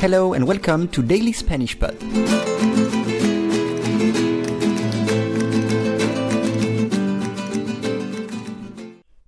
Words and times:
Hello 0.00 0.34
and 0.34 0.46
welcome 0.46 0.86
to 0.88 1.02
Daily 1.02 1.32
Spanish 1.32 1.76
Pod. 1.76 1.98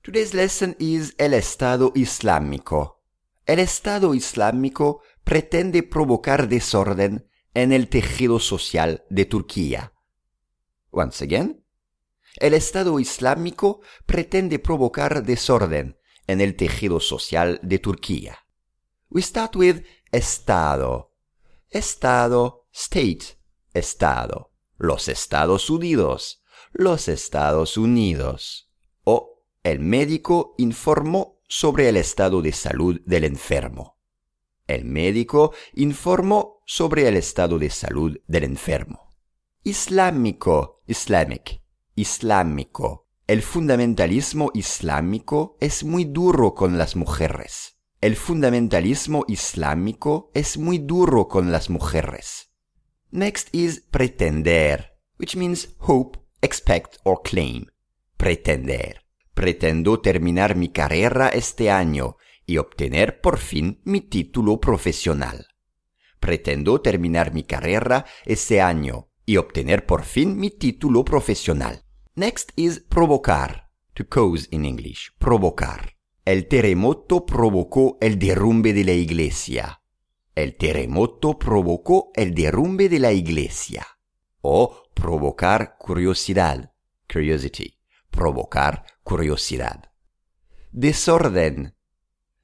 Today's 0.02 0.32
lesson 0.32 0.76
is 0.78 1.14
El 1.18 1.34
Estado 1.34 1.90
Islámico. 1.96 3.02
El 3.44 3.58
Estado 3.58 4.14
Islámico 4.14 5.02
pretende 5.24 5.82
provocar 5.82 6.48
desorden 6.48 7.26
en 7.54 7.72
el 7.72 7.88
tejido 7.88 8.38
social 8.38 9.04
de 9.10 9.24
Turquía. 9.24 9.92
Once 10.92 11.24
again. 11.24 11.59
El 12.36 12.54
Estado 12.54 13.00
Islámico 13.00 13.80
pretende 14.06 14.58
provocar 14.58 15.24
desorden 15.24 15.98
en 16.26 16.40
el 16.40 16.54
tejido 16.56 17.00
social 17.00 17.58
de 17.62 17.78
Turquía. 17.78 18.38
We 19.10 19.22
start 19.22 19.56
with 19.56 19.82
Estado. 20.12 21.12
Estado, 21.68 22.68
state, 22.72 23.38
Estado. 23.74 24.52
Los 24.76 25.08
Estados 25.08 25.70
Unidos. 25.70 26.42
Los 26.72 27.08
Estados 27.08 27.76
Unidos. 27.76 28.70
O 29.04 29.44
el 29.64 29.80
médico 29.80 30.54
informó 30.58 31.40
sobre 31.48 31.88
el 31.88 31.96
estado 31.96 32.42
de 32.42 32.52
salud 32.52 33.00
del 33.04 33.24
enfermo. 33.24 33.98
El 34.68 34.84
médico 34.84 35.52
informó 35.74 36.62
sobre 36.64 37.08
el 37.08 37.16
estado 37.16 37.58
de 37.58 37.70
salud 37.70 38.16
del 38.28 38.44
enfermo. 38.44 39.10
Islámico, 39.64 40.82
Islamic, 40.86 41.59
islámico. 42.00 43.08
El 43.26 43.42
fundamentalismo 43.42 44.50
islámico 44.54 45.58
es 45.60 45.84
muy 45.84 46.04
duro 46.04 46.54
con 46.54 46.78
las 46.78 46.96
mujeres. 46.96 47.76
El 48.00 48.16
fundamentalismo 48.16 49.26
islámico 49.28 50.30
es 50.32 50.56
muy 50.56 50.78
duro 50.78 51.28
con 51.28 51.52
las 51.52 51.68
mujeres. 51.68 52.50
Next 53.10 53.54
is 53.54 53.80
pretender, 53.90 54.96
which 55.18 55.36
means 55.36 55.76
hope, 55.78 56.18
expect 56.40 56.96
or 57.04 57.20
claim. 57.22 57.66
Pretender. 58.16 59.02
Pretendo 59.34 60.00
terminar 60.00 60.56
mi 60.56 60.70
carrera 60.70 61.28
este 61.28 61.70
año 61.70 62.16
y 62.46 62.56
obtener 62.56 63.20
por 63.20 63.36
fin 63.36 63.82
mi 63.84 64.00
título 64.00 64.58
profesional. 64.58 65.46
Pretendo 66.18 66.80
terminar 66.80 67.34
mi 67.34 67.42
carrera 67.44 68.06
este 68.24 68.62
año 68.62 69.10
y 69.26 69.36
obtener 69.36 69.84
por 69.84 70.04
fin 70.04 70.38
mi 70.38 70.50
título 70.50 71.04
profesional. 71.04 71.84
Next 72.20 72.52
is 72.54 72.80
provocar. 72.80 73.70
To 73.94 74.04
cause 74.04 74.46
in 74.50 74.66
English. 74.66 75.10
Provocar. 75.18 75.96
El 76.26 76.48
terremoto 76.48 77.24
provocó 77.24 77.96
el 78.02 78.18
derrumbe 78.18 78.74
de 78.74 78.84
la 78.84 78.92
iglesia. 78.92 79.80
El 80.34 80.58
terremoto 80.58 81.38
provocó 81.38 82.10
el 82.14 82.34
derrumbe 82.34 82.90
de 82.90 82.98
la 82.98 83.12
iglesia. 83.12 83.86
O 84.42 84.82
provocar 84.92 85.78
curiosidad. 85.78 86.74
Curiosity. 87.10 87.78
Provocar 88.10 88.84
curiosidad. 89.02 89.90
Desorden. 90.72 91.74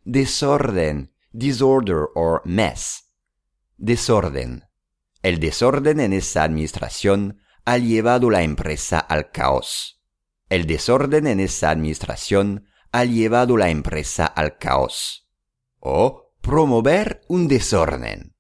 Desorden. 0.05 1.13
Disorder 1.33 2.07
or 2.15 2.41
mess. 2.47 3.11
Desorden. 3.77 4.65
El 5.21 5.39
desorden 5.39 6.01
en 6.01 6.15
esa 6.15 6.45
administración 6.45 7.41
ha 7.67 7.79
llevado 7.79 8.31
la 8.31 8.43
empresa 8.43 9.01
al 9.01 9.33
caos. 9.33 10.01
El 10.49 10.67
desorden 10.67 11.27
en 11.27 11.41
esa 11.41 11.71
administración 11.71 12.65
ha 12.93 13.05
llevado 13.05 13.57
la 13.57 13.71
empresa 13.71 14.25
al 14.25 14.57
caos. 14.57 15.29
O 15.81 16.33
promover 16.41 17.23
un 17.29 17.49
desorden. 17.49 18.37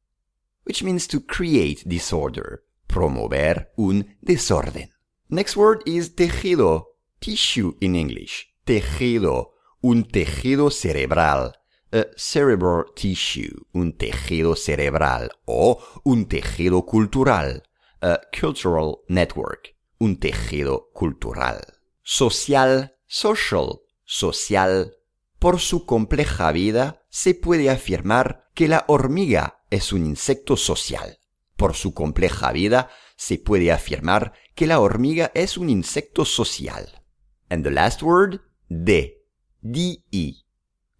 Which 0.65 0.85
means 0.85 1.09
to 1.09 1.27
create 1.27 1.83
disorder. 1.85 2.63
Promover 2.87 3.73
un 3.77 4.17
desorden. 4.21 4.91
Next 5.29 5.57
word 5.57 5.83
is 5.87 6.15
tejido. 6.15 6.87
Tissue 7.19 7.77
in 7.81 7.97
English. 7.97 8.55
Tejido. 8.65 9.55
Un 9.81 10.05
tejido 10.05 10.71
cerebral. 10.71 11.53
A 11.93 12.07
cerebral 12.17 12.85
tissue. 12.95 13.67
Un 13.73 13.93
tejido 13.93 14.55
cerebral. 14.55 15.33
O 15.47 15.83
un 16.05 16.27
tejido 16.27 16.87
cultural. 16.87 17.65
A 18.01 18.21
cultural 18.39 18.99
network. 19.09 19.75
Un 19.99 20.19
tejido 20.19 20.91
cultural. 20.93 21.61
Social. 22.03 22.97
Social 23.07 23.81
social. 24.07 24.97
Por 25.39 25.61
su 25.61 25.85
compleja 25.85 26.51
vida, 26.53 27.03
se 27.11 27.35
puede 27.35 27.69
afirmar 27.69 28.49
que 28.55 28.69
la 28.69 28.85
hormiga 28.89 29.63
es 29.71 29.93
un 29.93 30.07
insecto 30.07 30.57
social. 30.57 31.19
Por 31.57 31.75
su 31.75 31.93
compleja 31.93 32.53
vida, 32.53 32.89
se 33.17 33.39
puede 33.39 33.73
afirmar 33.73 34.33
que 34.55 34.67
la 34.67 34.81
hormiga 34.81 35.31
es 35.35 35.59
un 35.59 35.69
insecto 35.69 36.25
social. 36.25 37.03
And 37.51 37.65
the 37.65 37.71
last 37.71 38.03
word, 38.03 38.41
de, 38.69 39.23
de, 39.61 40.03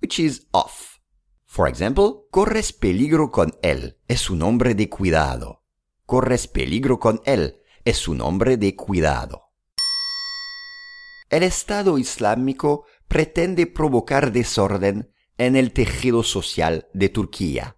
which 0.03 0.19
is 0.19 0.47
off. 0.51 0.99
For 1.47 1.69
example, 1.69 2.27
corres 2.31 2.73
peligro 2.73 3.31
con 3.31 3.57
él, 3.63 3.99
es 4.09 4.29
un 4.29 4.43
hombre 4.43 4.75
de 4.75 4.91
cuidado. 4.91 5.63
Corres 6.07 6.47
peligro 6.47 7.01
con 7.01 7.21
él, 7.25 7.61
es 7.85 8.07
un 8.07 8.21
hombre 8.21 8.57
de 8.57 8.77
cuidado. 8.77 9.51
El 11.31 11.43
Estado 11.43 11.99
Islámico 11.99 12.87
pretende 13.09 13.67
provocar 13.67 14.31
desorden 14.31 15.13
en 15.37 15.57
el 15.57 15.73
tejido 15.73 16.23
social 16.23 16.89
de 16.95 17.09
Turquía. 17.09 17.76